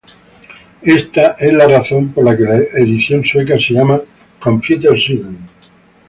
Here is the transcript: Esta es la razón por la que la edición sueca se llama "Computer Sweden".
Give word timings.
Esta 0.81 1.35
es 1.37 1.53
la 1.53 1.67
razón 1.67 2.09
por 2.11 2.25
la 2.25 2.35
que 2.35 2.41
la 2.45 2.57
edición 2.57 3.23
sueca 3.23 3.59
se 3.59 3.75
llama 3.75 4.01
"Computer 4.39 4.99
Sweden". 4.99 5.37